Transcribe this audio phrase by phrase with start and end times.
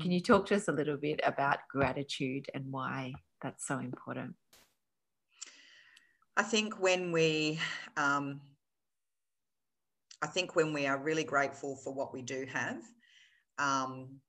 [0.00, 3.12] Can you talk to us a little bit about gratitude and why
[3.42, 4.34] that's so important?
[6.36, 7.58] I think when we,
[7.96, 8.40] um,
[10.22, 12.82] I think when we are really grateful for what we do have,
[13.58, 14.20] um,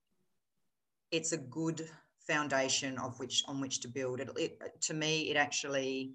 [1.10, 1.88] it's a good
[2.26, 4.20] foundation of which on which to build.
[4.20, 6.12] It, it to me, it actually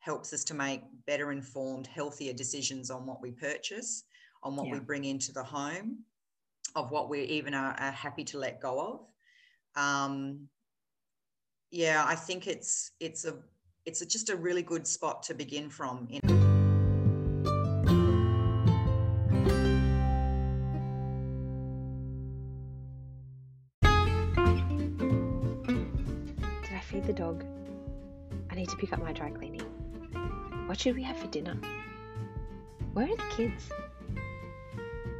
[0.00, 4.04] helps us to make better informed, healthier decisions on what we purchase,
[4.42, 4.74] on what yeah.
[4.74, 5.98] we bring into the home,
[6.76, 9.82] of what we even are, are happy to let go of.
[9.82, 10.48] Um,
[11.70, 13.38] yeah, I think it's it's a
[13.86, 16.06] it's a, just a really good spot to begin from.
[16.10, 16.20] In-
[26.62, 27.44] Did I feed the dog?
[28.50, 29.62] I need to pick up my dry cleaning.
[30.66, 31.56] What should we have for dinner?
[32.92, 33.70] Where are the kids?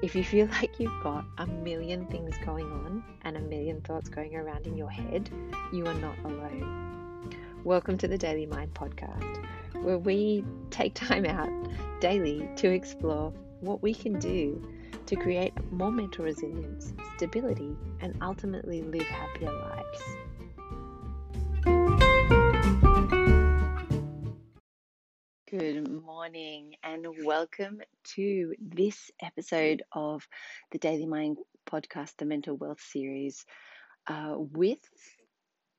[0.06, 4.08] If you feel like you've got a million things going on and a million thoughts
[4.08, 5.28] going around in your head,
[5.72, 7.34] you are not alone.
[7.64, 9.44] Welcome to the Daily Mynd podcast,
[9.82, 11.50] where we take time out
[11.98, 14.64] daily to explore what we can do
[15.06, 20.25] to create more mental resilience, stability, and ultimately live happier lives.
[25.58, 27.80] Good morning and welcome
[28.16, 30.28] to this episode of
[30.70, 33.46] the Daily Mynd podcast, the Mental Wealth series,
[34.06, 34.80] uh, with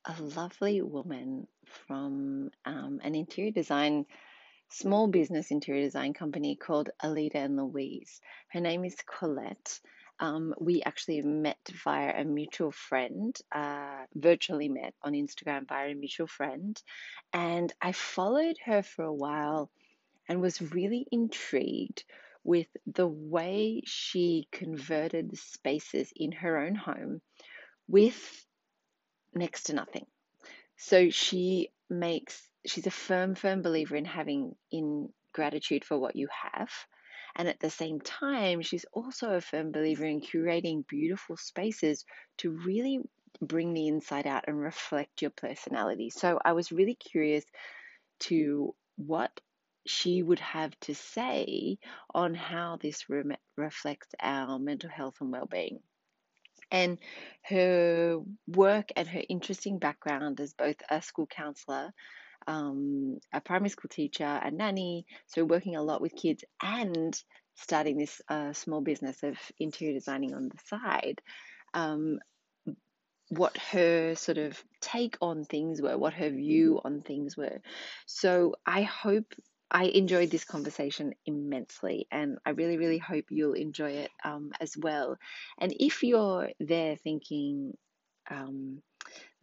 [0.05, 1.48] a lovely woman
[1.86, 4.08] from um, an interior design,
[4.70, 8.20] small business interior design company called Alida and Louise.
[8.48, 9.80] Her name is Collette
[10.20, 15.96] um, we actually met via a mutual friend, uh, virtually met on Instagram via a
[15.96, 16.82] mutual friend.
[17.34, 19.70] And I followed her for a while
[20.28, 22.04] and was really intrigued
[22.44, 27.22] with the way she converted spaces in her own home
[27.88, 28.45] with
[29.36, 30.06] next to nothing.
[30.78, 36.27] So she makes, she's a firm, firm believer in having in gratitude for what you
[36.54, 36.70] have
[37.37, 42.03] and at the same time, she's also a firm believer in curating beautiful spaces
[42.39, 42.99] to really
[43.42, 46.09] bring the inside out and reflect your personality.
[46.09, 47.45] So I was really curious
[48.21, 49.31] to what
[49.86, 51.77] she would have to say
[52.14, 55.80] on how this room reflects our mental health and well-being.
[56.71, 56.97] And
[57.43, 61.93] her work and her interesting background as both a school counselor
[62.45, 67.20] um, a primary school teacher, a nanny, so working a lot with kids and
[67.55, 71.21] starting this uh, small business of interior designing on the side.
[71.73, 72.20] Um,
[73.30, 77.59] what her sort of take on things were, what her view on things were.
[78.05, 79.33] So I hope
[79.70, 84.77] I enjoyed this conversation immensely, and I really, really hope you'll enjoy it um, as
[84.77, 85.17] well.
[85.59, 87.76] And if you're there thinking
[88.31, 88.81] um,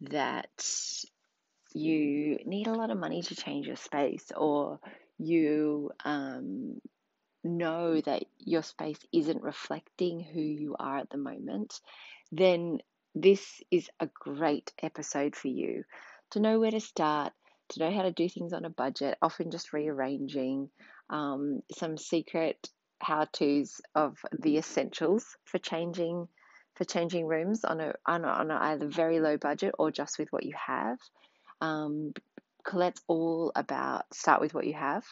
[0.01, 0.49] that
[1.75, 4.79] you need a lot of money to change your space, or
[5.17, 6.79] you um,
[7.43, 11.79] know that your space isn't reflecting who you are at the moment,
[12.31, 12.79] then
[13.13, 15.83] this is a great episode for you
[16.31, 17.33] to know where to start,
[17.69, 20.69] to know how to do things on a budget, often just rearranging,
[21.09, 22.69] um, some secret
[22.99, 26.27] how to's of the essentials for changing
[26.75, 30.19] for changing rooms on a, on a, on a either very low budget or just
[30.19, 30.97] with what you have.
[31.61, 32.13] Um,
[32.65, 35.05] Collette's all about start with what you have.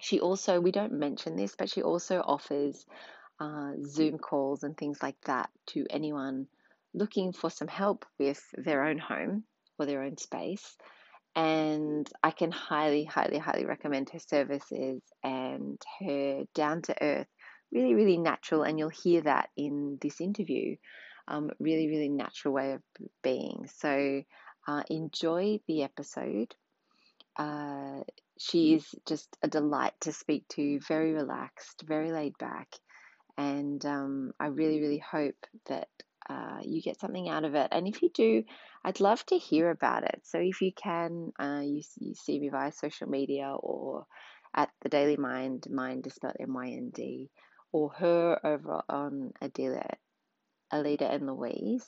[0.00, 2.84] She also, we don't mention this, but she also offers
[3.38, 6.46] uh, Zoom calls and things like that to anyone
[6.94, 9.44] looking for some help with their own home
[9.78, 10.76] or their own space.
[11.36, 17.28] And I can highly, highly, highly recommend her services and her down to earth,
[17.72, 18.64] really, really natural.
[18.64, 20.76] And you'll hear that in this interview.
[21.28, 22.82] Um, really, really natural way of
[23.22, 23.68] being.
[23.76, 24.22] So
[24.66, 26.54] uh, enjoy the episode.
[27.36, 28.00] Uh,
[28.38, 32.68] she is just a delight to speak to, very relaxed, very laid back.
[33.36, 35.88] And um, I really, really hope that
[36.28, 37.68] uh, you get something out of it.
[37.72, 38.44] And if you do,
[38.84, 40.20] I'd love to hear about it.
[40.24, 44.06] So if you can, uh, you, you see me via social media or
[44.54, 47.30] at the Daily Mynd, Mind is spelled M Y N D,
[47.72, 49.88] or her over on Adela,
[50.72, 51.86] Alida and Louise.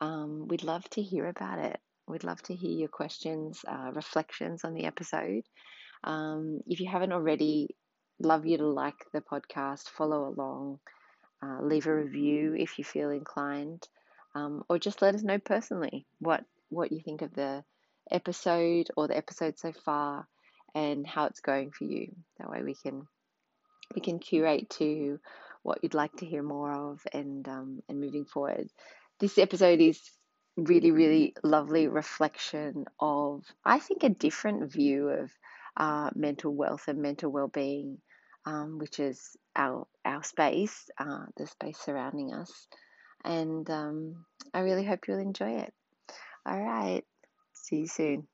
[0.00, 1.78] Um, we'd love to hear about it.
[2.10, 5.42] We'd love to hear your questions, uh, reflections on the episode.
[6.04, 7.76] Um, if you haven't already,
[8.18, 10.80] love you to like the podcast, follow along,
[11.42, 13.86] uh, leave a review if you feel inclined,
[14.34, 17.64] um, or just let us know personally what what you think of the
[18.10, 20.26] episode or the episode so far
[20.74, 22.14] and how it's going for you.
[22.38, 23.06] That way we can
[23.94, 25.18] we can curate to
[25.62, 28.68] what you'd like to hear more of and um, and moving forward
[29.20, 30.00] this episode is
[30.56, 35.30] really, really lovely reflection of, I think, a different view of
[35.76, 37.98] uh, mental wealth and mental well-being,
[38.46, 42.68] um, which is our our space, uh, the space surrounding us,
[43.24, 45.72] and um, I really hope you'll enjoy it.
[46.46, 47.02] All right,
[47.52, 48.26] see you soon.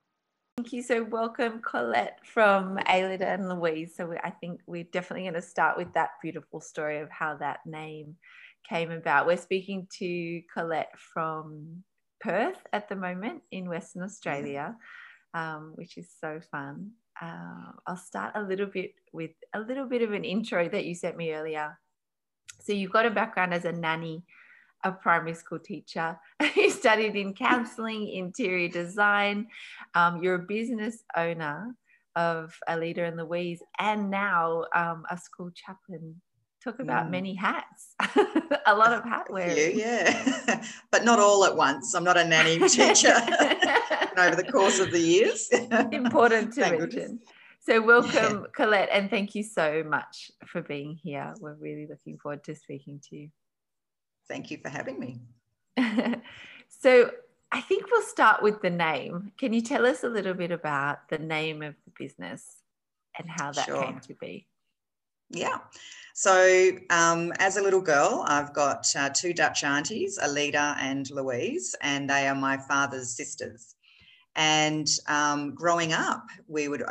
[0.57, 0.83] Thank you.
[0.83, 3.95] So, welcome, Collette from Alida and Louise.
[3.95, 7.59] So, I think we're definitely going to start with that beautiful story of how that
[7.67, 8.17] name
[8.69, 9.27] came about.
[9.27, 11.83] We're speaking to Collette from
[12.27, 14.77] Perth at the moment in Western Australia,
[15.33, 16.91] um, which is so fun.
[17.23, 20.95] Uh, I'll start a little bit with a little bit of an intro that you
[20.95, 21.79] sent me earlier.
[22.61, 24.25] So, you've got a background as a nanny
[24.85, 26.19] a primary school teacher.
[26.57, 29.49] you studied in counseling, interior design.
[29.95, 31.75] Um, you're a business owner
[32.15, 36.21] of Alida and Louise, and now um, a school chaplain.
[36.67, 37.11] Talk about mm.
[37.11, 37.95] many hats,
[38.67, 39.79] a lot of hat wearing.
[39.79, 41.95] Yeah, but not all at once.
[41.95, 43.15] I'm not a nanny teacher
[44.19, 45.49] over the course of the years.
[45.93, 47.21] Important to mention.
[47.61, 48.47] So, welcome, yeah.
[48.53, 51.35] Collette, and thank you so much for being here.
[51.39, 53.29] We're really looking forward to speaking to you.
[54.29, 55.21] Thank you for having me.
[56.81, 57.13] so,
[57.53, 59.31] I think we'll start with the name.
[59.39, 62.57] Can you tell us a little bit about the name of the business
[63.17, 63.85] and how that sure.
[63.85, 64.49] came to be?
[65.31, 65.59] Yeah.
[66.19, 71.75] So, um, as a little girl, I've got uh, two Dutch aunties, Alida and Louise,
[71.83, 73.75] and they are my father's sisters.
[74.35, 76.83] And um, growing up, we would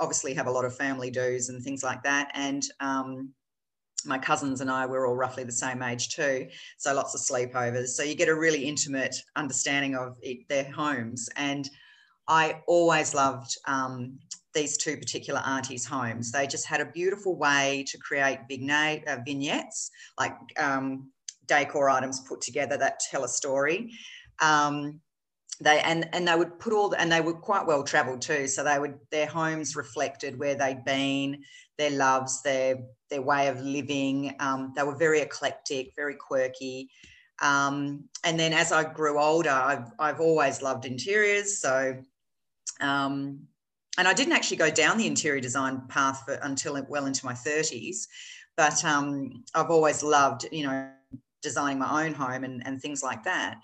[0.00, 2.30] obviously have a lot of family dues and things like that.
[2.32, 3.34] And um,
[4.06, 6.48] my cousins and I were all roughly the same age too,
[6.78, 7.88] so lots of sleepovers.
[7.88, 11.28] So you get a really intimate understanding of it, their homes.
[11.36, 11.68] And
[12.28, 14.18] I always loved um,
[14.54, 16.32] these two particular aunties' homes.
[16.32, 21.10] They just had a beautiful way to create vignette, uh, vignettes, like um,
[21.46, 23.92] decor items put together that tell a story.
[24.40, 25.00] Um,
[25.60, 28.48] they and and they would put all the, and they were quite well traveled too
[28.48, 31.42] so they would their homes reflected where they'd been
[31.76, 32.78] their loves their
[33.10, 36.88] their way of living um, they were very eclectic very quirky
[37.42, 41.94] um, and then as i grew older i've, I've always loved interiors so
[42.80, 43.40] um,
[43.98, 47.34] and i didn't actually go down the interior design path for, until well into my
[47.34, 48.06] 30s
[48.56, 50.90] but um, i've always loved you know
[51.42, 53.58] designing my own home and, and things like that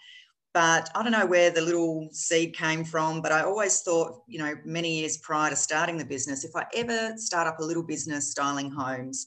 [0.56, 3.20] but I don't know where the little seed came from.
[3.20, 6.64] But I always thought, you know, many years prior to starting the business, if I
[6.74, 9.26] ever start up a little business styling homes,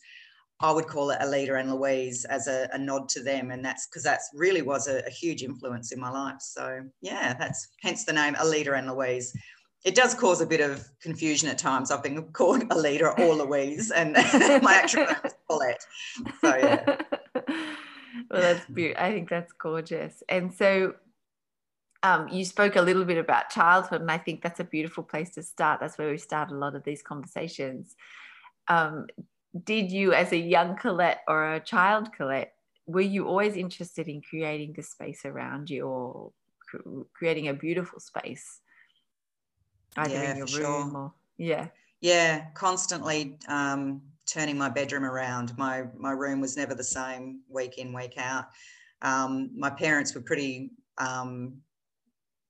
[0.60, 3.52] I would call it Alida and Louise as a, a nod to them.
[3.52, 6.42] And that's because that's really was a, a, huge influence in my life.
[6.42, 9.32] So yeah, that's hence the name Alida and Louise.
[9.86, 11.90] It does cause a bit of confusion at times.
[11.90, 14.14] I've been called a leader or Louise, and
[14.62, 15.86] my actual name is Paulette.
[16.42, 16.98] So yeah.
[18.30, 19.04] Well, that's beautiful.
[19.04, 20.24] I think that's gorgeous.
[20.28, 20.96] And so
[22.04, 25.30] um, you spoke a little bit about childhood, and I think that's a beautiful place
[25.32, 25.80] to start.
[25.80, 27.96] That's where we start a lot of these conversations.
[28.68, 29.08] Um,
[29.64, 32.54] did you, as a young Collette or a child Collette,
[32.86, 36.32] were you always interested in creating the space around you or
[37.14, 38.62] creating a beautiful space,
[40.00, 40.98] either yeah, in your room sure.
[40.98, 41.68] or yeah,
[42.02, 45.58] yeah, constantly um, turning my bedroom around.
[45.58, 48.46] My my room was never the same week in week out.
[49.02, 51.62] Um, my parents were pretty um,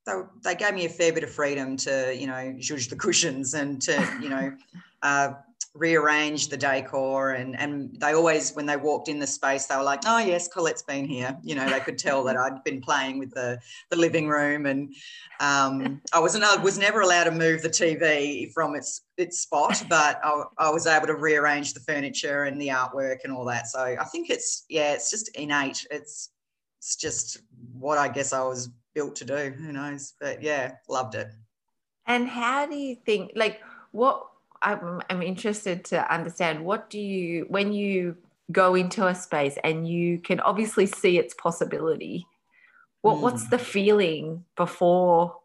[0.06, 0.14] they,
[0.44, 3.82] they gave me a fair bit of freedom to, you know, zhuzh the cushions and
[3.84, 4.56] to, you know,
[5.02, 5.34] uh,
[5.76, 7.32] rearrange the decor.
[7.32, 10.48] And, and they always, when they walked in the space, they were like, oh, yes,
[10.48, 11.38] Collette's been here.
[11.44, 14.66] You know, they could tell that I'd been playing with the, the living room.
[14.66, 14.94] And
[15.40, 19.84] um, I, wasn't, I was never allowed to move the TV from its, its spot,
[19.90, 23.68] but I, I was able to rearrange the furniture and the artwork and all that.
[23.68, 25.86] So I think it's, yeah, it's just innate.
[25.92, 26.32] It's,
[26.80, 27.42] it's just
[27.74, 29.54] what I guess I was built to do.
[29.58, 30.14] Who knows?
[30.20, 31.28] But yeah, loved it.
[32.08, 34.26] And how do you think, like, what
[34.62, 38.18] I'm, I'm interested to understand, what do you, when you
[38.52, 42.26] go into a space and you can obviously see its possibility,
[43.02, 43.22] what, mm.
[43.22, 45.38] what's the feeling before,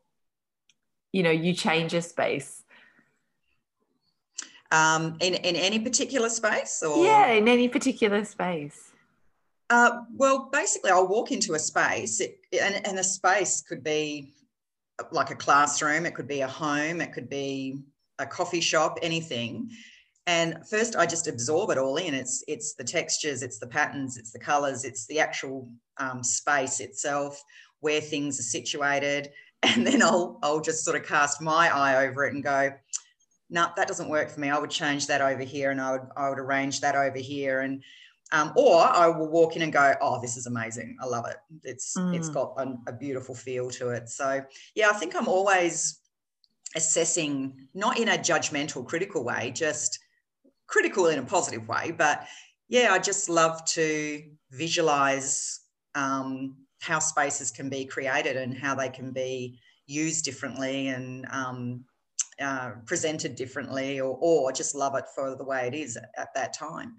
[1.13, 2.63] you know, you change a space?
[4.73, 8.93] Um, in, in any particular space or yeah in any particular space
[9.71, 14.35] uh, well, basically, I'll walk into a space, it, and, and a space could be
[15.11, 17.79] like a classroom, it could be a home, it could be
[18.19, 19.71] a coffee shop, anything.
[20.27, 22.15] And first, I just absorb it all in.
[22.15, 25.69] It's it's the textures, it's the patterns, it's the colours, it's the actual
[25.99, 27.43] um, space itself,
[27.81, 29.31] where things are situated,
[29.63, 32.73] and then I'll I'll just sort of cast my eye over it and go,
[33.51, 34.49] no, that doesn't work for me.
[34.49, 37.61] I would change that over here, and I would I would arrange that over here,
[37.61, 37.83] and
[38.33, 40.97] Um, or I will walk in and go, oh, this is amazing.
[41.01, 41.37] I love it.
[41.63, 42.17] It's mm.
[42.17, 44.09] it's got a, a beautiful feel to it.
[44.09, 44.43] So
[44.75, 46.01] yeah, I think I'm always
[46.75, 49.99] assessing, not in a judgmental, critical way, just
[50.67, 51.93] critical in a positive way.
[51.97, 52.27] But
[52.69, 55.61] yeah, I just love to visualize
[55.95, 61.85] um, how spaces can be created and how they can be used differently and um,
[62.41, 66.35] uh, presented differently, or, or just love it for the way it is at, at
[66.35, 66.95] that time.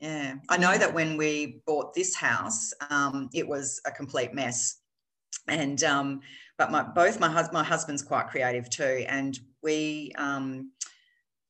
[0.00, 4.77] Yeah, I know that when we bought this house, um, it was a complete mess,
[5.46, 6.20] and um,
[6.56, 10.72] but my both my husband my husband's quite creative too, and we um,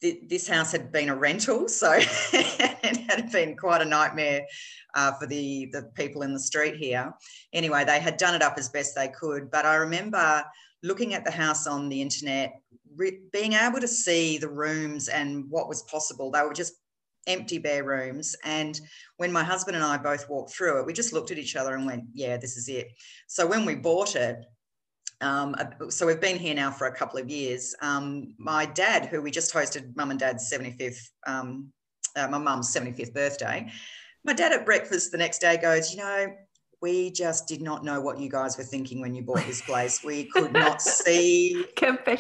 [0.00, 4.47] th- this house had been a rental, so it had been quite a nightmare
[4.94, 7.12] uh, for the the people in the street here.
[7.52, 10.44] Anyway, they had done it up as best they could, but I remember
[10.82, 12.61] looking at the house on the internet,
[12.97, 16.30] re- being able to see the rooms and what was possible.
[16.30, 16.75] They were just
[17.28, 18.35] empty bare rooms.
[18.44, 18.80] And
[19.18, 21.75] when my husband and I both walked through it, we just looked at each other
[21.75, 22.88] and went, yeah, this is it.
[23.28, 24.44] So when we bought it,
[25.20, 25.54] um,
[25.88, 27.75] so we've been here now for a couple of years.
[27.82, 31.73] Um, my dad, who we just hosted mum and dad's 75th, um,
[32.16, 33.70] uh, my mum's 75th birthday,
[34.25, 36.28] my dad at breakfast the next day goes, you know,
[36.80, 40.04] we just did not know what you guys were thinking when you bought this place.
[40.04, 41.64] We could not see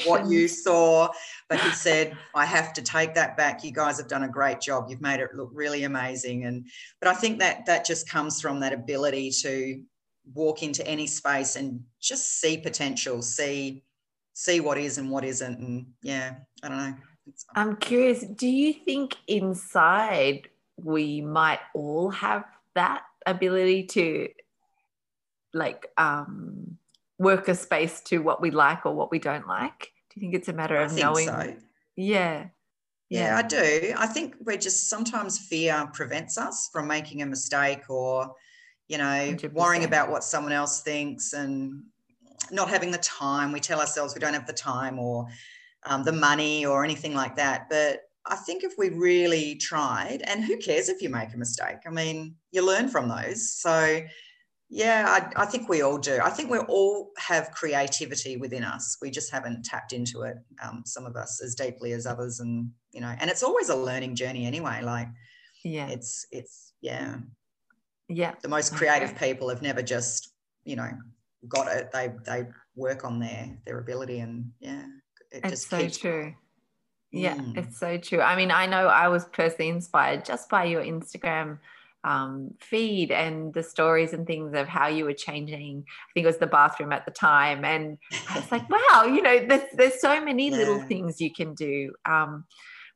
[0.04, 1.08] what you saw.
[1.48, 3.62] But he said, I have to take that back.
[3.62, 4.86] You guys have done a great job.
[4.88, 6.44] You've made it look really amazing.
[6.44, 6.66] And
[7.00, 9.80] but I think that that just comes from that ability to
[10.34, 13.84] walk into any space and just see potential, see
[14.34, 15.58] see what is and what isn't.
[15.58, 16.94] And yeah, I don't know.
[17.54, 24.28] I'm curious, do you think inside we might all have that ability to
[25.58, 26.78] like um,
[27.18, 29.92] work a space to what we like or what we don't like?
[30.10, 31.26] Do you think it's a matter of knowing?
[31.26, 31.56] So.
[31.96, 32.46] Yeah.
[33.10, 33.94] Yeah, I do.
[33.96, 38.34] I think we're just sometimes fear prevents us from making a mistake or,
[38.86, 39.52] you know, 100%.
[39.54, 41.84] worrying about what someone else thinks and
[42.50, 43.50] not having the time.
[43.50, 45.26] We tell ourselves we don't have the time or
[45.86, 47.70] um, the money or anything like that.
[47.70, 51.78] But I think if we really tried, and who cares if you make a mistake?
[51.86, 53.54] I mean, you learn from those.
[53.54, 54.02] So
[54.70, 56.18] yeah, I, I, think we all do.
[56.22, 58.98] I think we all have creativity within us.
[59.00, 62.40] We just haven't tapped into it, um, some of us as deeply as others.
[62.40, 64.82] And, you know, and it's always a learning journey anyway.
[64.82, 65.08] Like,
[65.64, 67.16] yeah, it's, it's, yeah.
[68.08, 68.34] Yeah.
[68.42, 69.28] The most creative okay.
[69.32, 70.34] people have never just,
[70.64, 70.90] you know,
[71.48, 71.90] got it.
[71.90, 72.46] They, they
[72.76, 74.84] work on their, their ability and yeah.
[75.30, 76.34] It it's just so keeps, true.
[77.10, 77.56] Yeah, mm.
[77.56, 78.20] it's so true.
[78.20, 81.58] I mean, I know I was personally inspired just by your Instagram
[82.04, 85.84] um, feed and the stories and things of how you were changing.
[85.86, 89.22] I think it was the bathroom at the time, and I was like, wow, you
[89.22, 90.56] know, there's there's so many yeah.
[90.56, 91.92] little things you can do.
[92.04, 92.44] Um,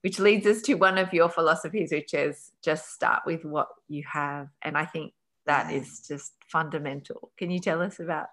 [0.03, 4.03] which leads us to one of your philosophies, which is just start with what you
[4.11, 5.13] have, and I think
[5.47, 5.79] that yeah.
[5.79, 7.31] is just fundamental.
[7.39, 8.27] Can you tell us about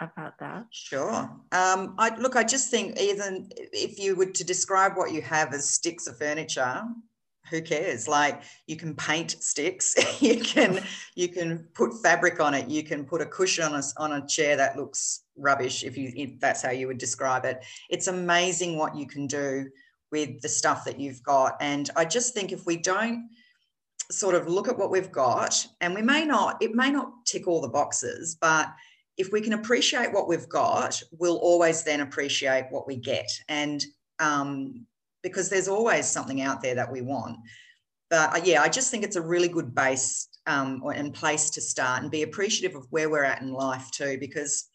[0.00, 0.64] about that?
[0.70, 1.30] Sure.
[1.52, 2.36] Um, I look.
[2.36, 6.18] I just think even if you were to describe what you have as sticks of
[6.18, 6.82] furniture,
[7.48, 8.06] who cares?
[8.06, 10.80] Like you can paint sticks you can
[11.14, 14.26] you can put fabric on it you can put a cushion on a, on a
[14.26, 17.64] chair that looks rubbish if you if that's how you would describe it.
[17.88, 19.66] It's amazing what you can do
[20.12, 23.28] with the stuff that you've got and i just think if we don't
[24.10, 27.46] sort of look at what we've got and we may not it may not tick
[27.46, 28.68] all the boxes but
[29.16, 33.84] if we can appreciate what we've got we'll always then appreciate what we get and
[34.18, 34.86] um,
[35.22, 37.36] because there's always something out there that we want.
[38.10, 41.60] But uh, yeah, I just think it's a really good base um, and place to
[41.60, 44.68] start and be appreciative of where we're at in life too, because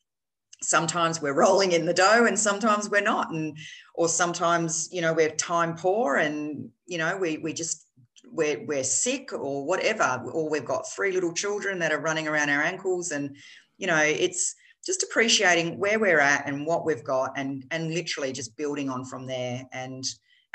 [0.63, 3.31] sometimes we're rolling in the dough and sometimes we're not.
[3.31, 3.57] And
[3.93, 7.85] or sometimes you know we're time poor and you know we we just
[8.31, 12.49] we're, we're sick or whatever or we've got three little children that are running around
[12.49, 13.11] our ankles.
[13.11, 13.35] And
[13.77, 18.31] you know it's just appreciating where we're at and what we've got and and literally
[18.31, 19.63] just building on from there.
[19.73, 20.05] And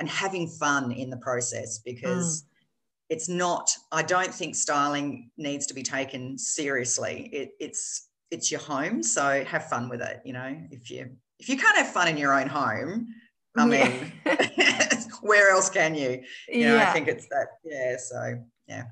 [0.01, 2.47] and having fun in the process because mm.
[3.11, 8.61] it's not i don't think styling needs to be taken seriously it, it's it's your
[8.61, 12.09] home so have fun with it you know if you if you can't have fun
[12.09, 13.07] in your own home
[13.57, 15.03] i mean yeah.
[15.21, 16.89] where else can you you know yeah.
[16.89, 18.85] i think it's that yeah so yeah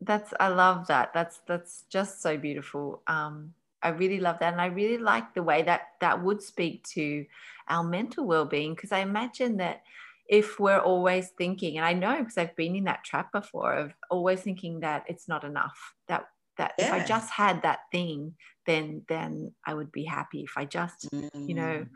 [0.00, 4.52] that's i love that that's that's just so beautiful um I really love that.
[4.52, 7.24] And I really like the way that that would speak to
[7.68, 9.82] our mental well being because I imagine that
[10.30, 13.92] if we're always thinking and i know because i've been in that trap before of
[14.10, 16.86] always thinking that it's not enough that that yeah.
[16.86, 18.34] if i just had that thing
[18.66, 21.48] then then i would be happy if i just mm.
[21.48, 21.88] you know mm.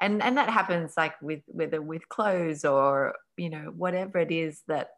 [0.00, 4.62] and and that happens like with whether with clothes or you know whatever it is
[4.68, 4.90] that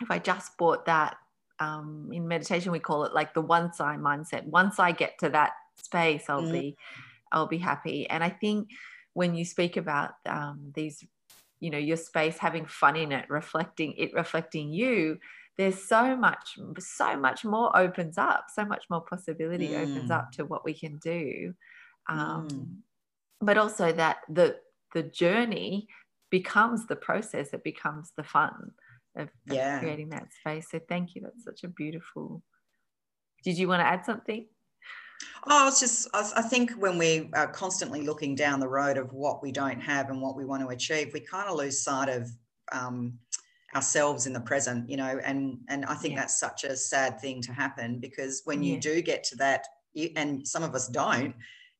[0.00, 1.16] if i just bought that
[1.62, 4.44] um, in meditation we call it like the once I mindset.
[4.44, 6.52] Once I get to that space, I'll mm.
[6.52, 6.76] be
[7.30, 8.08] I'll be happy.
[8.08, 8.68] And I think
[9.14, 11.04] when you speak about um, these,
[11.62, 15.16] you know, your space having fun in it, reflecting it, reflecting you,
[15.56, 19.82] there's so much, so much more opens up, so much more possibility mm.
[19.82, 21.54] opens up to what we can do.
[22.08, 22.66] Um, mm.
[23.40, 24.56] But also that the
[24.92, 25.86] the journey
[26.30, 28.72] becomes the process, it becomes the fun
[29.16, 29.76] of, yeah.
[29.76, 30.66] of creating that space.
[30.68, 31.22] So thank you.
[31.22, 32.42] That's such a beautiful.
[33.44, 34.46] Did you want to add something?
[35.46, 39.42] Oh, it's just, I think when we are constantly looking down the road of what
[39.42, 42.30] we don't have and what we want to achieve, we kind of lose sight of
[42.70, 43.18] um,
[43.74, 46.20] ourselves in the present, you know, and, and I think yeah.
[46.20, 48.80] that's such a sad thing to happen because when you yeah.
[48.80, 51.34] do get to that, you, and some of us don't,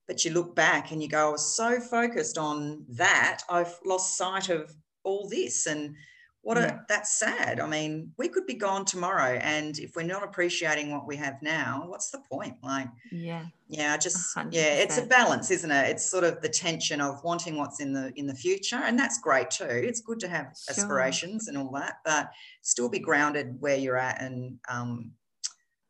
[0.09, 4.17] but you look back and you go, I was so focused on that, I've lost
[4.17, 5.67] sight of all this.
[5.67, 5.95] And
[6.43, 6.75] what yeah.
[6.75, 10.91] a that's sad i mean we could be gone tomorrow and if we're not appreciating
[10.93, 14.49] what we have now what's the point like yeah yeah just 100%.
[14.53, 17.93] yeah it's a balance isn't it it's sort of the tension of wanting what's in
[17.93, 20.75] the in the future and that's great too it's good to have sure.
[20.75, 22.31] aspirations and all that but
[22.61, 25.13] still be grounded where you're at and um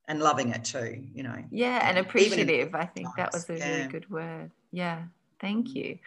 [0.09, 3.77] and loving it too you know yeah and appreciative i think that was a yeah.
[3.77, 5.03] really good word yeah
[5.43, 5.99] Thank you.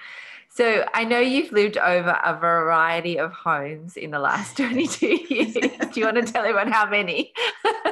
[0.50, 5.54] So I know you've lived over a variety of homes in the last 22 years.
[5.54, 7.34] Do you want to tell everyone how many?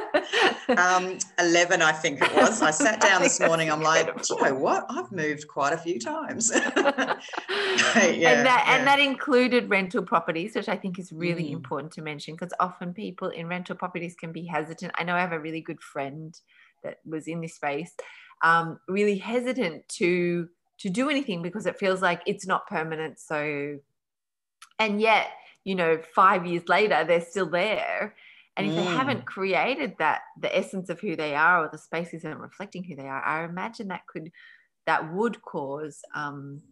[0.78, 2.62] um, 11, I think it was.
[2.62, 3.70] I sat down this morning.
[3.70, 4.86] I'm like, you know what?
[4.88, 6.50] I've moved quite a few times.
[6.54, 8.76] yeah, and that yeah.
[8.76, 11.52] and that included rental properties, which I think is really mm.
[11.52, 14.92] important to mention because often people in rental properties can be hesitant.
[14.96, 16.34] I know I have a really good friend
[16.82, 17.94] that was in this space,
[18.40, 23.20] um, really hesitant to to do anything because it feels like it's not permanent.
[23.20, 23.78] So,
[24.78, 25.28] and yet,
[25.64, 28.14] you know, five years later, they're still there.
[28.56, 28.76] And if mm.
[28.76, 32.84] they haven't created that, the essence of who they are, or the space isn't reflecting
[32.84, 34.30] who they are, I imagine that could,
[34.86, 36.62] that would cause, um,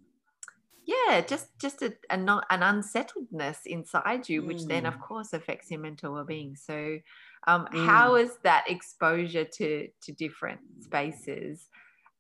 [0.85, 4.69] yeah, just just a, a not, an unsettledness inside you, which mm.
[4.69, 5.01] then, of mm.
[5.01, 6.57] course, affects your mental well-being.
[6.57, 6.99] So,
[7.47, 7.87] um, mm.
[7.87, 11.69] how is that exposure to to different spaces?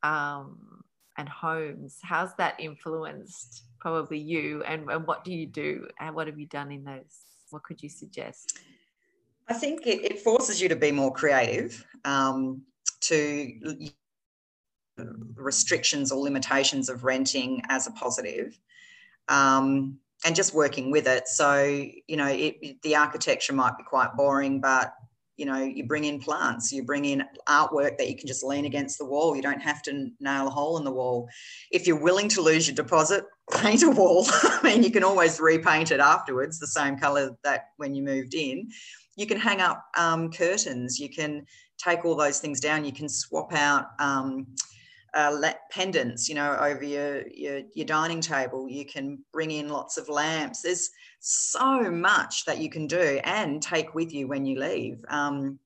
[0.02, 0.82] Um,
[1.18, 4.62] and homes how's that influenced probably you?
[4.62, 5.88] And, and what do you do?
[5.98, 7.18] And what have you done in those?
[7.50, 8.60] What could you suggest?
[9.48, 12.62] I think it, it forces you to be more creative um,
[13.00, 13.52] to
[15.34, 18.56] restrictions or limitations of renting as a positive
[19.28, 21.26] um, and just working with it.
[21.26, 24.94] So you know it, the architecture might be quite boring but
[25.42, 28.64] you know you bring in plants you bring in artwork that you can just lean
[28.64, 29.34] against the wall.
[29.34, 31.28] You don't have to nail a hole in the wall.
[31.72, 34.24] If you're willing to lose your deposit paint a wall.
[34.30, 38.34] I mean you can always repaint it afterwards the same color that when you moved
[38.34, 38.68] in.
[39.16, 41.00] You can hang up um, curtains.
[41.00, 41.44] You can
[41.76, 42.84] take all those things down.
[42.84, 44.46] You can swap out um,
[45.12, 48.68] uh, pendants, you know, over your, your, your dining table.
[48.68, 50.62] You can bring in lots of lamps.
[50.62, 50.88] There's
[51.22, 55.04] so much that you can do and take with you when you leave.
[55.08, 55.58] Um,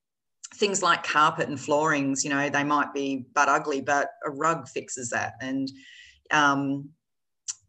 [0.54, 4.68] things like carpet and floorings, you know, they might be but ugly, but a rug
[4.68, 5.32] fixes that.
[5.40, 5.70] And
[6.30, 6.90] um,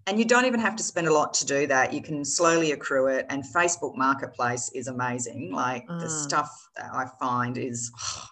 [0.05, 1.93] and you don't even have to spend a lot to do that.
[1.93, 3.25] You can slowly accrue it.
[3.29, 5.51] And Facebook Marketplace is amazing.
[5.51, 5.99] Like mm.
[5.99, 7.91] the stuff that I find is.
[7.99, 8.25] Oh,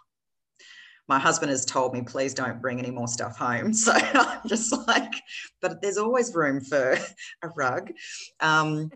[1.08, 3.74] my husband has told me, please don't bring any more stuff home.
[3.86, 5.14] So I'm just like,
[5.62, 6.98] but there's always room for
[7.44, 7.92] a rug.
[8.40, 8.92] Um,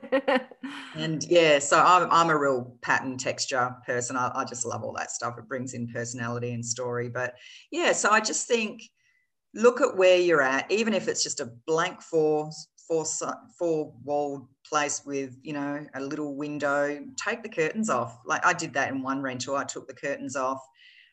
[0.96, 4.16] and yeah, so I'm, I'm a real pattern texture person.
[4.16, 5.36] I, I just love all that stuff.
[5.38, 7.10] It brings in personality and story.
[7.10, 7.36] But
[7.72, 8.82] yeah, so I just think
[9.54, 12.50] look at where you're at, even if it's just a blank four,
[12.88, 13.06] four,
[13.58, 18.18] four walled place with, you know, a little window, take the curtains off.
[18.26, 19.56] Like I did that in one rental.
[19.56, 20.62] I took the curtains off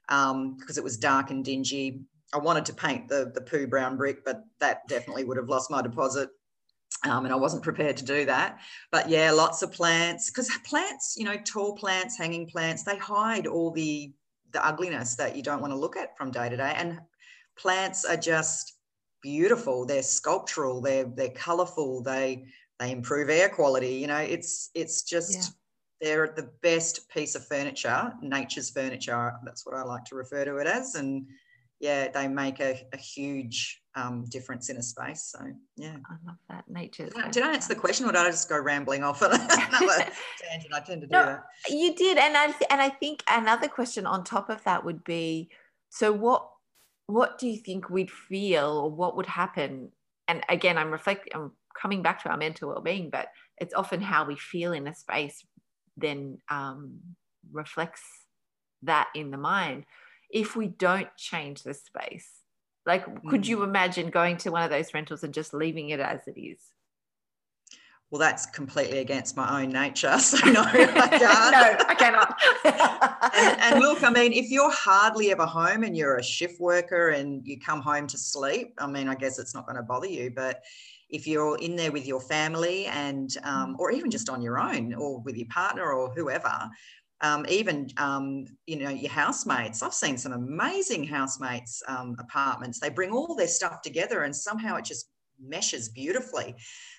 [0.09, 2.03] um, because it was dark and dingy.
[2.35, 5.71] I wanted to paint the, the poo brown brick, but that definitely would have lost
[5.71, 6.31] my deposit.
[7.05, 8.59] Um, and I wasn't prepared to do that.
[8.91, 13.47] But yeah, lots of plants because plants, you know, tall plants, hanging plants, they hide
[13.47, 14.13] all the
[14.53, 16.73] the ugliness that you don't want to look at from day to day.
[16.77, 17.01] And
[17.59, 18.77] plants are just
[19.23, 19.85] beautiful.
[19.85, 20.81] They're sculptural.
[20.81, 22.03] They're they're colourful.
[22.03, 22.47] They
[22.79, 23.95] they improve air quality.
[23.95, 25.55] You know, it's it's just
[26.01, 29.33] they're the best piece of furniture, nature's furniture.
[29.45, 30.95] That's what I like to refer to it as.
[30.95, 31.27] And
[31.81, 35.35] yeah, they make a, a huge um, difference in a space.
[35.35, 35.45] So
[35.77, 37.09] yeah, I love that nature.
[37.09, 40.11] Did, did I answer the question, or did I just go rambling off on another
[40.43, 40.75] tangent?
[40.75, 41.45] I tend to do no, that.
[41.69, 45.51] You did, and I and I think another question on top of that would be,
[45.91, 46.49] so what
[47.07, 49.91] what do you think we'd feel, or what would happen?
[50.29, 53.29] And again, I'm reflecting, I'm coming back to our mental well-being, but
[53.59, 55.45] it's often how we feel in a space
[55.97, 56.99] then um,
[57.53, 58.03] reflects
[58.83, 59.85] that in the mind
[60.31, 62.31] if we don't change the space
[62.85, 63.49] like could mm.
[63.49, 66.59] you imagine going to one of those rentals and just leaving it as it is
[68.11, 70.17] well, that's completely against my own nature.
[70.27, 71.53] So no, I can't.
[71.53, 72.41] no, I cannot.
[73.35, 77.09] and, and, look, I mean, if you're hardly ever home and you're a shift worker
[77.09, 80.07] and you come home to sleep, I mean, I guess it's not going to bother
[80.07, 80.31] you.
[80.31, 80.63] But
[81.09, 84.95] if you're in there with your family and, um, or even just on your own
[84.95, 86.69] or with your partner or whoever,
[87.23, 92.91] um, even um, you know your housemates i've seen some amazing housemates um, apartments they
[92.91, 95.09] bring all their stuff together and somehow it just
[95.41, 96.55] meshes beautifully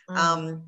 [0.10, 0.18] mm.
[0.18, 0.64] Um,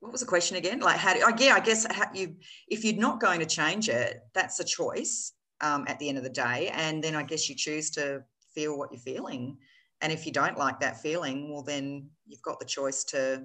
[0.00, 0.80] what was the question again?
[0.80, 2.36] Like, how do, yeah, I guess how you,
[2.68, 6.24] if you're not going to change it, that's a choice um, at the end of
[6.24, 6.70] the day.
[6.72, 8.22] And then I guess you choose to
[8.54, 9.58] feel what you're feeling.
[10.02, 13.44] And if you don't like that feeling, well, then you've got the choice to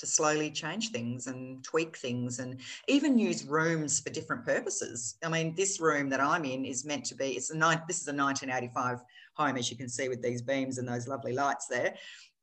[0.00, 2.58] to slowly change things and tweak things and
[2.88, 5.16] even use rooms for different purposes.
[5.22, 8.00] I mean, this room that I'm in is meant to be, it's a nine, this
[8.00, 11.66] is a 1985 home, as you can see with these beams and those lovely lights
[11.66, 11.94] there.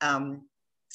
[0.01, 0.43] Um,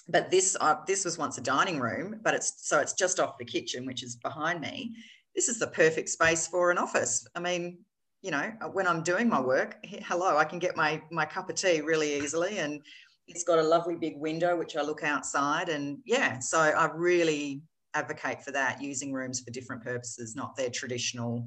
[0.09, 3.39] but this uh, this was once a dining room, but it's so it's just off
[3.39, 4.95] the kitchen, which is behind me.
[5.35, 7.27] This is the perfect space for an office.
[7.35, 7.79] I mean,
[8.23, 11.51] you know, uh, when I'm doing my work, hello, I can get my my cup
[11.51, 12.81] of tea really easily, and
[13.27, 17.63] it's got a lovely big window which I look outside, and yeah, so I really
[17.95, 21.47] advocate for that using rooms for different purposes, not their traditional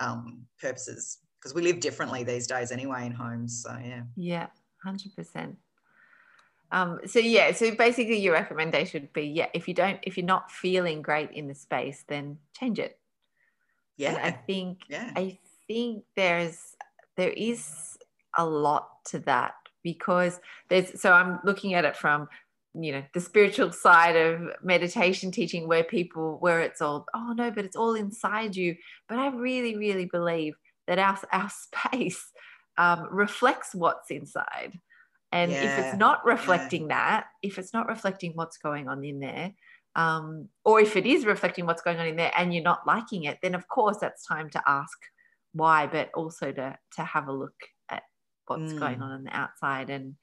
[0.00, 3.62] um, purposes, because we live differently these days anyway in homes.
[3.62, 4.46] So yeah, yeah,
[4.82, 5.56] hundred percent.
[6.70, 10.26] Um, so yeah, so basically your recommendation would be, yeah, if you don't, if you're
[10.26, 12.98] not feeling great in the space, then change it.
[13.96, 14.14] Yeah.
[14.14, 15.12] And I think, yeah.
[15.14, 16.58] I think there's,
[17.16, 17.96] there is
[18.36, 22.28] a lot to that because there's, so I'm looking at it from,
[22.74, 27.50] you know, the spiritual side of meditation teaching where people, where it's all, oh no,
[27.50, 28.76] but it's all inside you.
[29.08, 30.54] But I really, really believe
[30.86, 32.30] that our, our space
[32.76, 34.78] um, reflects what's inside.
[35.32, 35.62] And yeah.
[35.62, 36.88] if it's not reflecting yeah.
[36.88, 39.52] that, if it's not reflecting what's going on in there,
[39.96, 43.24] um, or if it is reflecting what's going on in there and you're not liking
[43.24, 44.98] it, then of course that's time to ask
[45.54, 47.54] why, but also to to have a look
[47.88, 48.02] at
[48.46, 48.78] what's mm.
[48.78, 50.16] going on on the outside and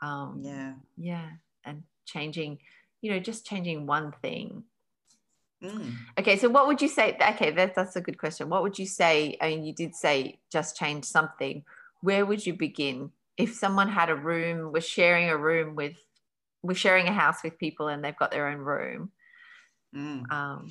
[0.00, 1.30] um, yeah, yeah,
[1.64, 2.58] and changing,
[3.00, 4.62] you know, just changing one thing.
[5.64, 5.94] Mm.
[6.20, 7.16] Okay, so what would you say?
[7.20, 8.48] Okay, that's that's a good question.
[8.48, 9.36] What would you say?
[9.40, 11.64] I mean, you did say just change something.
[12.02, 13.10] Where would you begin?
[13.36, 15.96] if someone had a room was sharing a room with
[16.62, 19.10] was sharing a house with people and they've got their own room
[19.94, 20.30] mm.
[20.32, 20.70] um,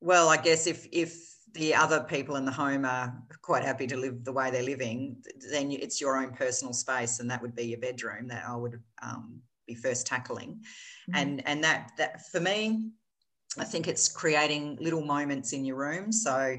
[0.00, 3.96] well i guess if if the other people in the home are quite happy to
[3.96, 5.16] live the way they're living
[5.50, 8.80] then it's your own personal space and that would be your bedroom that i would
[9.02, 10.60] um, be first tackling
[11.10, 11.14] mm.
[11.14, 12.90] and and that that for me
[13.58, 16.56] i think it's creating little moments in your room so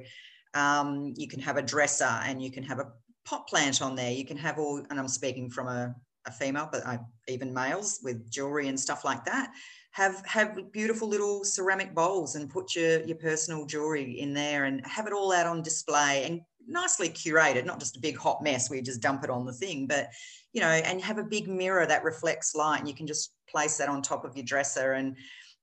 [0.53, 2.91] um, you can have a dresser and you can have a
[3.25, 4.11] pot plant on there.
[4.11, 7.99] You can have all, and I'm speaking from a, a female, but I, even males
[8.03, 9.51] with jewelry and stuff like that.
[9.93, 14.85] Have have beautiful little ceramic bowls and put your your personal jewelry in there and
[14.85, 18.69] have it all out on display and nicely curated, not just a big hot mess
[18.69, 20.09] where you just dump it on the thing, but
[20.51, 23.77] you know, and have a big mirror that reflects light and you can just place
[23.77, 24.93] that on top of your dresser.
[24.93, 25.15] And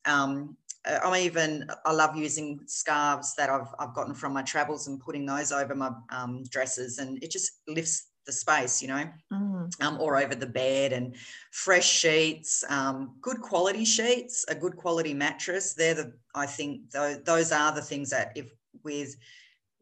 [0.05, 4.87] um, uh, I'm even I love using scarves that I've I've gotten from my travels
[4.87, 9.09] and putting those over my um, dresses, and it just lifts the space, you know,
[9.33, 9.83] mm.
[9.83, 11.17] um, or over the bed and
[11.53, 15.75] fresh sheets, um, good quality sheets, a good quality mattress.
[15.75, 18.51] They're the I think those those are the things that if
[18.85, 19.17] with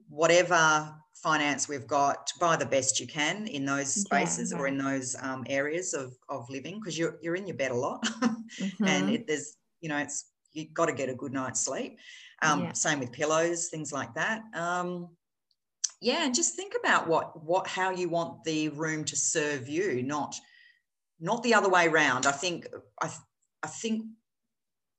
[0.08, 4.78] whatever finance we've got buy the best you can in those spaces yeah, or in
[4.78, 8.84] those um, areas of, of living because you're, you're in your bed a lot mm-hmm.
[8.84, 11.98] and it, there's you know it's you've got to get a good night's sleep.
[12.42, 12.72] Um, yeah.
[12.72, 14.42] Same with pillows, things like that.
[16.00, 20.02] Yeah, and just think about what what how you want the room to serve you,
[20.02, 20.34] not
[21.20, 22.26] not the other way around.
[22.26, 22.68] I think
[23.02, 23.10] I
[23.62, 24.04] I think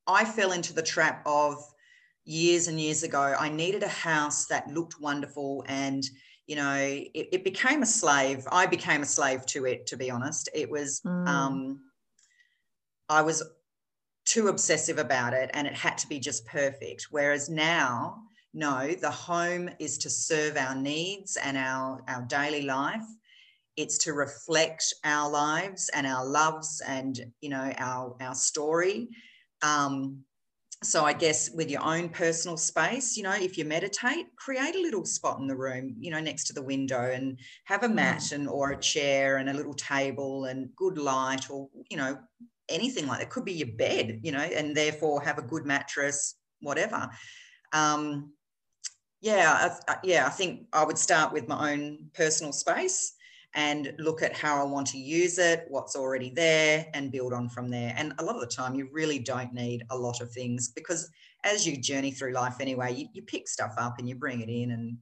[0.07, 1.63] I fell into the trap of
[2.25, 3.35] years and years ago.
[3.39, 6.03] I needed a house that looked wonderful and
[6.47, 8.45] you know it, it became a slave.
[8.51, 9.87] I became a slave to it.
[9.87, 11.01] To be honest, it was.
[11.05, 11.27] Mm.
[11.27, 11.79] Um,
[13.11, 13.41] I was
[14.25, 17.07] too obsessive about it and it had to be just perfect.
[17.09, 18.21] Whereas now,
[18.53, 23.05] no, the home is to serve our needs and our, our daily life.
[23.77, 29.07] It's to reflect our lives and our loves and you know our our story.
[29.61, 30.23] Um,
[30.83, 34.81] so I guess with your own personal space, you know, if you meditate, create a
[34.81, 38.19] little spot in the room, you know, next to the window and have a mat
[38.19, 38.31] mm.
[38.33, 42.17] and or a chair and a little table and good light or you know
[42.69, 46.35] anything like it could be your bed you know and therefore have a good mattress
[46.61, 47.09] whatever
[47.73, 48.31] um,
[49.21, 53.13] yeah, I, yeah, I think I would start with my own personal space
[53.55, 57.49] and look at how I want to use it, what's already there, and build on
[57.49, 57.93] from there.
[57.97, 61.09] And a lot of the time, you really don't need a lot of things because
[61.43, 64.49] as you journey through life anyway, you, you pick stuff up and you bring it
[64.49, 64.97] in, and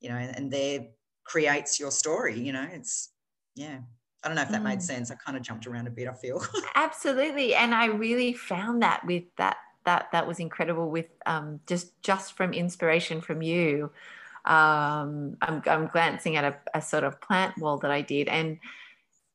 [0.00, 0.86] you know, and there
[1.24, 2.38] creates your story.
[2.38, 3.10] You know, it's
[3.54, 3.78] yeah.
[4.22, 4.64] I don't know if that mm.
[4.64, 5.10] made sense.
[5.10, 6.06] I kind of jumped around a bit.
[6.06, 6.42] I feel
[6.74, 12.00] absolutely, and I really found that with that that that was incredible with um, just
[12.02, 13.90] just from inspiration from you
[14.44, 18.58] um, I'm, I'm, glancing at a, a, sort of plant wall that I did, and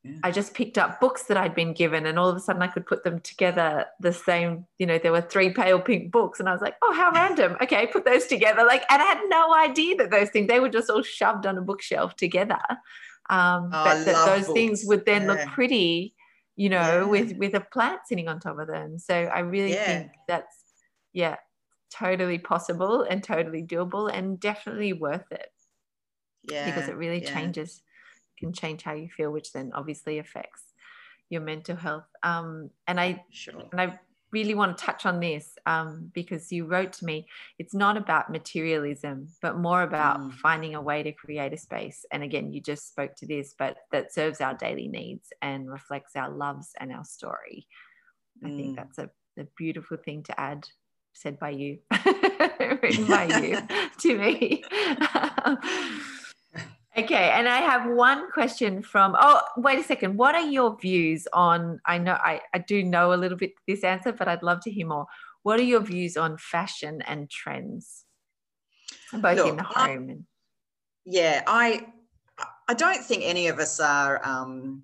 [0.03, 0.13] yeah.
[0.23, 2.67] I just picked up books that I'd been given, and all of a sudden I
[2.67, 4.65] could put them together the same.
[4.79, 7.55] You know, there were three pale pink books, and I was like, "Oh, how random!"
[7.62, 8.65] Okay, put those together.
[8.65, 11.58] Like, and I had no idea that those things they were just all shoved on
[11.60, 12.62] a bookshelf together.
[13.29, 14.53] Um, oh, but that those books.
[14.53, 15.27] things would then yeah.
[15.34, 16.14] look pretty,
[16.55, 17.03] you know, yeah.
[17.03, 18.97] with with a plant sitting on top of them.
[18.97, 20.55] So I really think that's
[21.13, 21.35] yeah
[21.91, 25.49] totally possible and totally doable and definitely worth it.
[26.49, 26.65] Yeah.
[26.65, 27.33] Because it really yeah.
[27.33, 27.81] changes,
[28.39, 30.63] can change how you feel, which then obviously affects
[31.29, 32.05] your mental health.
[32.23, 33.63] Um, and I sure.
[33.71, 33.99] and I
[34.36, 37.26] really want to touch on this um, because you wrote to me
[37.58, 40.34] it's not about materialism but more about mm.
[40.34, 43.78] finding a way to create a space and again you just spoke to this but
[43.91, 47.65] that serves our daily needs and reflects our loves and our story
[48.43, 48.76] i think mm.
[48.76, 50.67] that's a, a beautiful thing to add
[51.15, 51.80] said by you,
[52.60, 53.58] written by you
[54.00, 54.63] to me.
[56.97, 59.15] okay, and I have one question from.
[59.19, 60.17] Oh, wait a second.
[60.17, 61.79] What are your views on?
[61.86, 64.71] I know I, I do know a little bit this answer, but I'd love to
[64.71, 65.05] hear more.
[65.43, 68.05] What are your views on fashion and trends,
[69.12, 70.10] both Look, in the home?
[70.10, 70.23] And-
[71.05, 71.88] yeah, I
[72.67, 74.25] I don't think any of us are.
[74.25, 74.84] Um,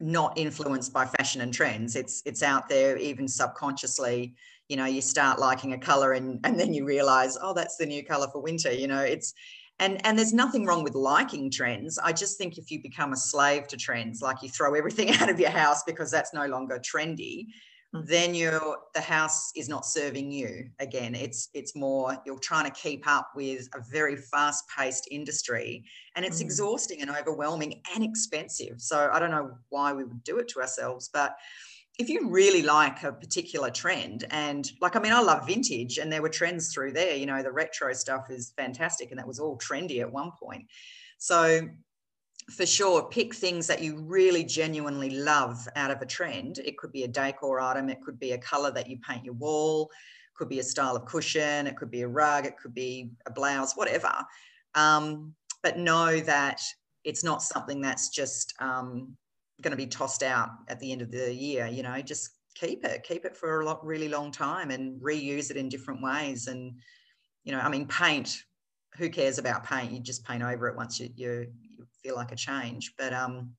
[0.00, 4.34] not influenced by fashion and trends it's it's out there even subconsciously
[4.68, 7.86] you know you start liking a color and and then you realize oh that's the
[7.86, 9.34] new color for winter you know it's
[9.78, 13.16] and and there's nothing wrong with liking trends i just think if you become a
[13.16, 16.78] slave to trends like you throw everything out of your house because that's no longer
[16.78, 17.46] trendy
[17.94, 18.06] mm.
[18.06, 22.80] then you're the house is not serving you again it's it's more you're trying to
[22.80, 25.84] keep up with a very fast paced industry
[26.16, 26.44] and it's mm.
[26.44, 30.60] exhausting and overwhelming and expensive so i don't know why we would do it to
[30.60, 31.36] ourselves but
[31.98, 36.12] if you really like a particular trend and like i mean i love vintage and
[36.12, 39.38] there were trends through there you know the retro stuff is fantastic and that was
[39.38, 40.66] all trendy at one point.
[41.18, 41.68] So
[42.54, 46.58] for sure pick things that you really genuinely love out of a trend.
[46.58, 49.34] It could be a decor item it could be a color that you paint your
[49.34, 52.74] wall it could be a style of cushion it could be a rug it could
[52.74, 54.12] be a blouse whatever.
[54.74, 56.60] Um, but know that
[57.04, 59.16] it's not something that's just um,
[59.62, 62.84] going to be tossed out at the end of the year you know just keep
[62.84, 66.46] it keep it for a lot, really long time and reuse it in different ways.
[66.46, 66.74] And
[67.42, 68.38] you know i mean paint
[68.96, 69.92] who cares about paint?
[69.92, 72.94] You just paint over it once you, you, you feel like a change.
[72.96, 73.50] But um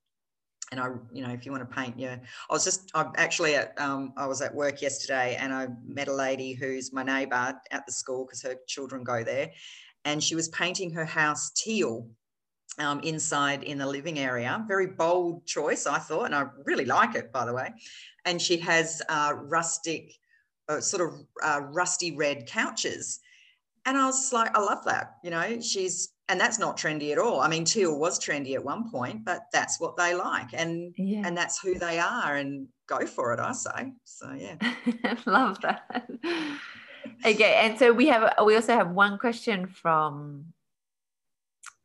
[0.72, 2.18] and I, you know, if you want to paint, yeah.
[2.50, 6.08] I was just, I'm actually at, um, I was at work yesterday and I met
[6.08, 9.52] a lady who's my neighbour at the school because her children go there,
[10.06, 12.10] and she was painting her house teal
[12.80, 14.64] um, inside in the living area.
[14.68, 17.74] Very bold choice, I thought, and I really like it, by the way.
[18.26, 20.14] And she has uh, rustic,
[20.68, 23.20] uh, sort of uh, rusty red couches.
[23.86, 25.18] And I was like, I love that.
[25.24, 27.42] You know, she's, and that's not trendy at all.
[27.42, 31.22] I mean, teal was trendy at one point, but that's what they like, and yeah.
[31.24, 33.40] and that's who they are, and go for it.
[33.40, 33.94] I say.
[34.06, 36.10] So yeah, love that.
[37.24, 40.46] okay, and so we have we also have one question from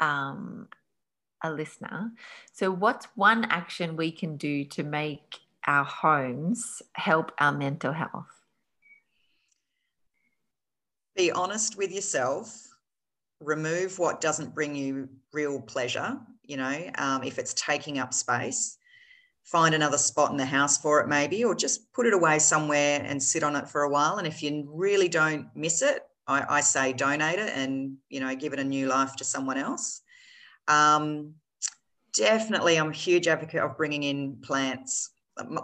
[0.01, 0.69] um,
[1.43, 2.13] a listener.
[2.53, 8.27] So, what's one action we can do to make our homes help our mental health?
[11.17, 12.67] Be honest with yourself.
[13.41, 16.19] Remove what doesn't bring you real pleasure.
[16.45, 18.79] You know, um, if it's taking up space,
[19.45, 23.03] find another spot in the house for it, maybe, or just put it away somewhere
[23.05, 24.17] and sit on it for a while.
[24.17, 28.35] And if you really don't miss it, I, I say donate it and you know
[28.37, 30.03] give it a new life to someone else.
[30.71, 31.35] Um,
[32.15, 35.11] definitely, I'm a huge advocate of bringing in plants.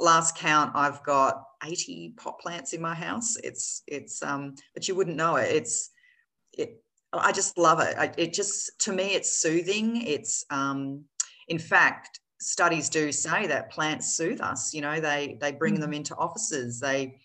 [0.00, 3.36] Last count, I've got 80 pot plants in my house.
[3.42, 5.54] It's it's um, but you wouldn't know it.
[5.54, 5.90] It's
[6.52, 6.82] it.
[7.12, 7.94] I just love it.
[7.96, 10.02] I, it just to me, it's soothing.
[10.02, 11.04] It's um,
[11.48, 14.74] in fact, studies do say that plants soothe us.
[14.74, 15.80] You know, they they bring mm.
[15.80, 16.80] them into offices.
[16.80, 17.20] They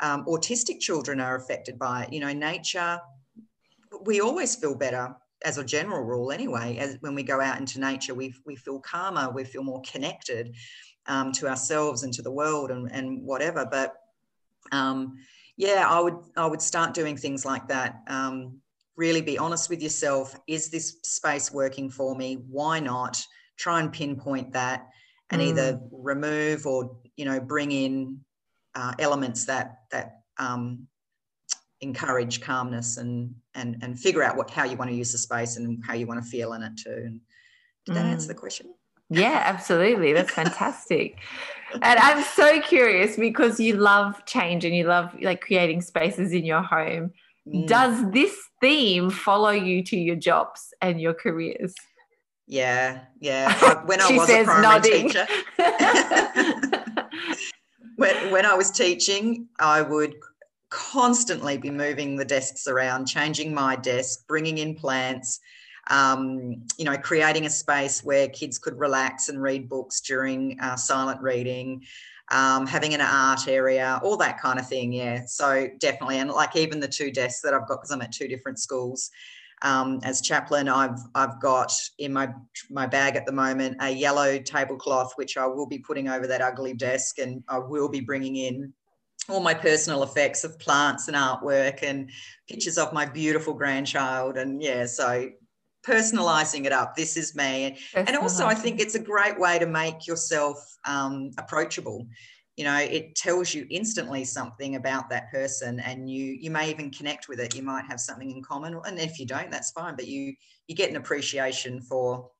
[0.00, 2.12] um, autistic children are affected by it.
[2.12, 3.00] You know, nature.
[4.04, 7.78] We always feel better as a general rule anyway as when we go out into
[7.78, 10.54] nature we, we feel calmer we feel more connected
[11.06, 13.94] um, to ourselves and to the world and, and whatever but
[14.72, 15.16] um,
[15.56, 18.60] yeah i would i would start doing things like that um,
[18.96, 20.38] really be honest with yourself.
[20.46, 22.44] Is this space working for me?
[22.48, 23.24] Why not?
[23.56, 24.88] Try and pinpoint that
[25.30, 25.46] and mm.
[25.46, 28.20] either remove or, you know, bring in
[28.74, 30.86] uh, elements that, that, um,
[31.84, 35.56] encourage calmness and and and figure out what how you want to use the space
[35.56, 36.90] and how you want to feel in it too.
[36.90, 37.20] And
[37.86, 38.12] did that mm.
[38.12, 38.74] answer the question?
[39.10, 40.12] Yeah, absolutely.
[40.12, 41.18] That's fantastic.
[41.74, 46.44] and I'm so curious because you love change and you love like creating spaces in
[46.44, 47.12] your home.
[47.46, 47.66] Mm.
[47.66, 51.74] Does this theme follow you to your jobs and your careers?
[52.46, 53.82] Yeah, yeah.
[53.86, 55.08] when I was a primary nodding.
[55.08, 55.26] teacher,
[57.96, 60.14] when, when I was teaching, I would
[60.74, 65.38] constantly be moving the desks around, changing my desk, bringing in plants,
[65.88, 70.74] um, you know, creating a space where kids could relax and read books during uh,
[70.74, 71.84] silent reading,
[72.32, 74.92] um, having an art area, all that kind of thing.
[74.92, 78.12] Yeah, so definitely, and like even the two desks that I've got because I'm at
[78.12, 79.10] two different schools.
[79.62, 82.30] Um, as chaplain, I've I've got in my
[82.68, 86.40] my bag at the moment a yellow tablecloth, which I will be putting over that
[86.40, 88.72] ugly desk, and I will be bringing in
[89.28, 92.10] all my personal effects of plants and artwork and
[92.48, 94.36] pictures of my beautiful grandchild.
[94.36, 95.30] And yeah, so
[95.84, 96.96] personalizing it up.
[96.96, 97.78] This is me.
[97.94, 102.06] And also, I think it's a great way to make yourself um, approachable.
[102.56, 106.90] You know, it tells you instantly something about that person, and you you may even
[106.90, 107.56] connect with it.
[107.56, 109.96] You might have something in common, and if you don't, that's fine.
[109.96, 110.34] But you
[110.68, 112.30] you get an appreciation for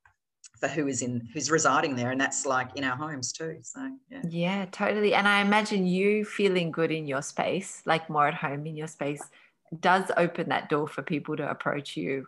[0.59, 3.91] for who is in who's residing there and that's like in our homes too so
[4.09, 4.21] yeah.
[4.29, 8.65] Yeah totally and i imagine you feeling good in your space like more at home
[8.65, 9.21] in your space
[9.79, 12.25] does open that door for people to approach you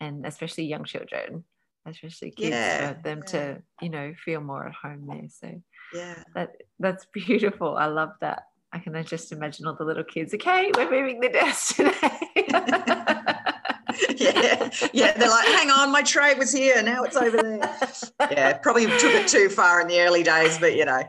[0.00, 1.44] and especially young children
[1.86, 3.24] especially kids yeah, for them yeah.
[3.24, 5.62] to you know feel more at home there so.
[5.92, 6.22] Yeah.
[6.34, 8.44] That that's beautiful i love that.
[8.72, 13.44] I can just imagine all the little kids okay we're moving the desk today
[14.16, 15.16] yeah, yeah.
[15.16, 17.76] They're like, hang on, my tray was here, now it's over there.
[18.30, 21.02] Yeah, probably took it too far in the early days, but you know.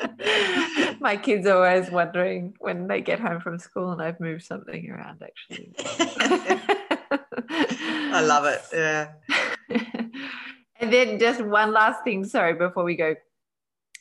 [1.00, 4.90] my kids are always wondering when they get home from school and I've moved something
[4.90, 5.74] around actually.
[8.12, 8.62] I love it.
[8.72, 9.08] Yeah.
[10.80, 13.14] and then just one last thing, sorry, before we go.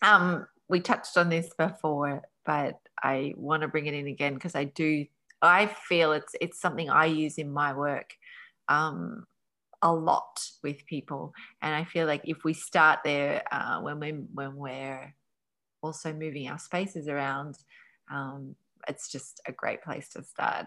[0.01, 4.55] Um, we touched on this before, but I want to bring it in again because
[4.55, 5.05] I do
[5.41, 8.13] I feel it's it's something I use in my work
[8.67, 9.25] um,
[9.81, 14.11] a lot with people, and I feel like if we start there uh, when we
[14.33, 15.13] when we're
[15.81, 17.57] also moving our spaces around,
[18.11, 18.55] um,
[18.87, 20.65] it's just a great place to start.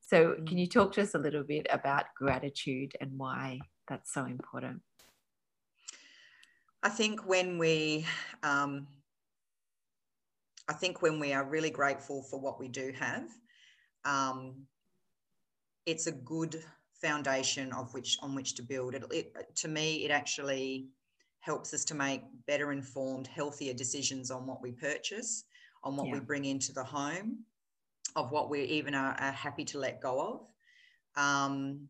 [0.00, 4.24] So, can you talk to us a little bit about gratitude and why that's so
[4.24, 4.82] important?
[6.82, 8.06] I think when we,
[8.42, 8.86] um,
[10.68, 13.28] I think when we are really grateful for what we do have,
[14.04, 14.54] um,
[15.86, 16.62] it's a good
[17.00, 20.86] foundation of which on which to build it, it, to me it actually
[21.40, 25.44] helps us to make better informed healthier decisions on what we purchase
[25.82, 26.14] on what yeah.
[26.14, 27.38] we bring into the home
[28.16, 31.88] of what we even are, are happy to let go of um,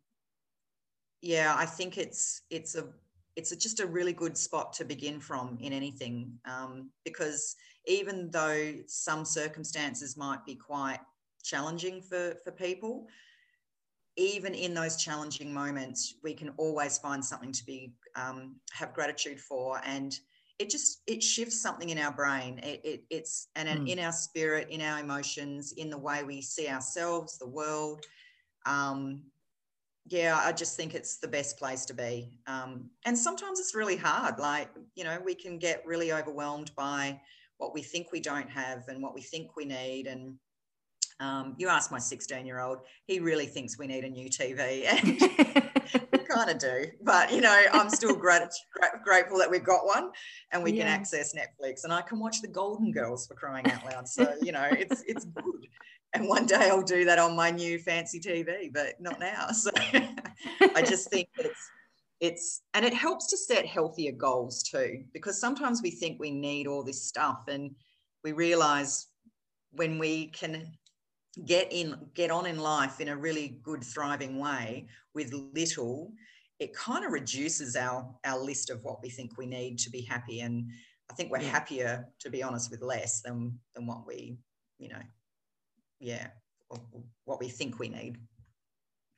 [1.22, 2.84] yeah i think it's it's a
[3.36, 8.30] it's a, just a really good spot to begin from in anything um, because even
[8.30, 11.00] though some circumstances might be quite
[11.42, 13.06] challenging for, for people,
[14.16, 19.40] even in those challenging moments, we can always find something to be um, have gratitude
[19.40, 20.18] for, and
[20.58, 22.58] it just it shifts something in our brain.
[22.58, 23.88] It, it, it's and mm.
[23.88, 28.04] in our spirit, in our emotions, in the way we see ourselves, the world.
[28.66, 29.22] Um,
[30.06, 32.32] yeah, I just think it's the best place to be.
[32.46, 34.38] Um, and sometimes it's really hard.
[34.38, 37.20] Like you know, we can get really overwhelmed by
[37.58, 40.34] what we think we don't have and what we think we need, and
[41.20, 44.86] um, you ask my 16 year old, he really thinks we need a new TV.
[44.86, 46.86] And we kind of do.
[47.02, 48.52] But, you know, I'm still grat-
[49.04, 50.10] grateful that we've got one
[50.52, 50.84] and we yeah.
[50.84, 54.08] can access Netflix and I can watch the Golden Girls for crying out loud.
[54.08, 55.66] So, you know, it's, it's good.
[56.14, 59.48] And one day I'll do that on my new fancy TV, but not now.
[59.48, 59.70] So
[60.74, 61.70] I just think it's,
[62.20, 66.66] it's and it helps to set healthier goals too because sometimes we think we need
[66.66, 67.74] all this stuff and
[68.22, 69.06] we realize
[69.72, 70.70] when we can
[71.46, 76.12] get in get on in life in a really good thriving way with little
[76.58, 80.02] it kind of reduces our our list of what we think we need to be
[80.02, 80.68] happy and
[81.10, 81.48] i think we're yeah.
[81.48, 84.36] happier to be honest with less than than what we
[84.78, 85.00] you know
[86.00, 86.26] yeah
[87.24, 88.18] what we think we need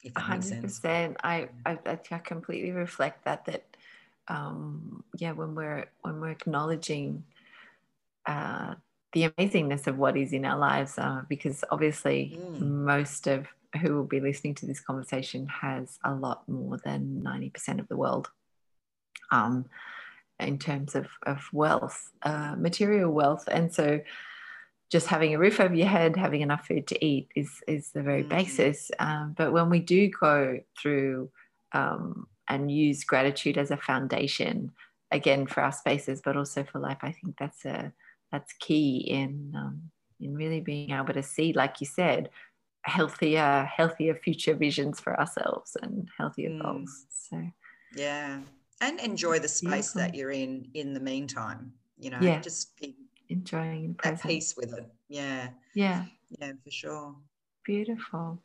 [0.02, 1.16] if that 100% makes sense.
[1.22, 3.64] I, I i completely reflect that that
[4.28, 7.24] um yeah when we're when we're acknowledging
[8.26, 8.74] uh
[9.12, 12.60] the amazingness of what is in our lives uh, because obviously mm.
[12.60, 13.46] most of
[13.80, 17.96] who will be listening to this conversation has a lot more than 90% of the
[17.96, 18.30] world
[19.30, 19.66] um,
[20.38, 23.48] in terms of, of wealth, uh, material wealth.
[23.50, 24.00] And so
[24.90, 28.02] just having a roof over your head, having enough food to eat is, is the
[28.02, 28.36] very mm-hmm.
[28.36, 28.90] basis.
[28.98, 31.30] Um, but when we do go through
[31.72, 34.72] um, and use gratitude as a foundation,
[35.12, 37.92] again for our spaces, but also for life, I think that's a
[38.32, 42.30] that's key in um, in really being able to see, like you said,
[42.82, 46.62] healthier healthier future visions for ourselves and healthier mm.
[46.62, 47.06] goals.
[47.10, 47.42] So
[47.94, 48.40] yeah,
[48.80, 50.00] and enjoy the space Beautiful.
[50.00, 51.72] that you're in in the meantime.
[51.98, 52.40] You know, yeah.
[52.40, 52.96] just be
[53.28, 54.90] enjoying at peace with it.
[55.08, 56.06] Yeah, yeah,
[56.40, 57.14] yeah, for sure.
[57.64, 58.42] Beautiful.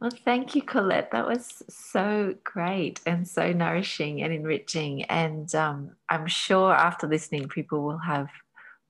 [0.00, 1.10] Well, thank you, Collette.
[1.10, 5.02] That was so great and so nourishing and enriching.
[5.04, 8.28] And um, I'm sure after listening, people will have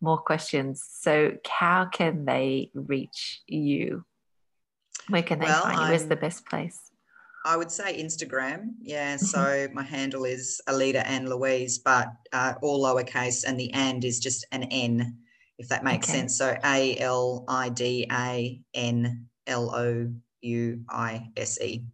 [0.00, 0.84] more questions.
[1.00, 4.04] So, how can they reach you?
[5.08, 5.88] Where can they well, find you?
[5.88, 6.88] Where's the best place?
[7.44, 8.74] I would say Instagram.
[8.82, 9.14] Yeah.
[9.14, 9.24] Mm-hmm.
[9.24, 14.20] So my handle is Alida and Louise, but uh, all lowercase, and the and is
[14.20, 15.16] just an N,
[15.58, 16.18] if that makes okay.
[16.18, 16.36] sense.
[16.36, 21.84] So A L I D A N L O U I S E.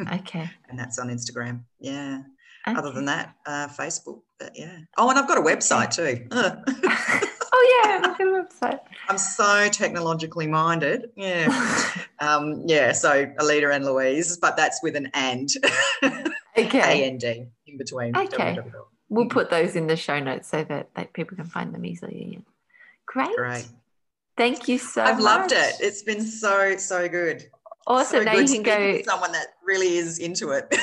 [0.00, 0.48] Okay.
[0.70, 1.64] and that's on Instagram.
[1.78, 2.22] Yeah.
[2.66, 2.78] Okay.
[2.78, 4.22] Other than that, uh, Facebook.
[4.38, 4.78] But yeah.
[4.96, 6.26] Oh, and I've got a website too.
[7.62, 8.80] oh yeah, look at the website.
[9.08, 11.10] I'm so technologically minded.
[11.16, 11.48] Yeah.
[12.20, 15.48] um, yeah, so Alida and Louise, but that's with an and.
[16.54, 17.02] Okay.
[17.02, 18.14] A N D in between.
[18.14, 18.58] Okay.
[19.08, 22.44] We'll put those in the show notes so that, that people can find them easily.
[23.06, 23.34] Great.
[23.36, 23.66] Great.
[24.36, 25.10] Thank you so much.
[25.10, 25.24] I've much.
[25.24, 25.74] loved it.
[25.80, 27.46] It's been so, so good.
[27.86, 28.18] Awesome.
[28.18, 29.00] So now you can go.
[29.02, 30.74] Someone that really is into it.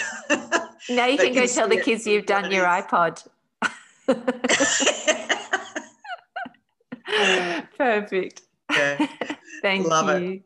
[0.89, 3.27] now you can go tell the kids you've done your iPod.
[7.77, 8.41] Perfect.
[8.71, 9.07] Yeah.
[9.61, 10.31] Thank Love you.
[10.31, 10.43] It.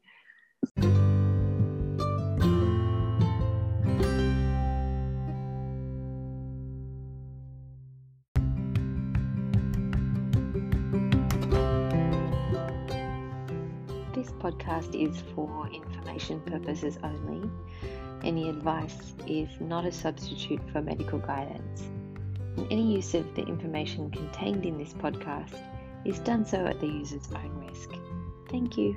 [14.13, 17.49] This podcast is for information purposes only.
[18.23, 21.81] Any advice is not a substitute for medical guidance.
[22.55, 25.59] And any use of the information contained in this podcast
[26.05, 27.91] is done so at the user's own risk.
[28.49, 28.95] Thank you.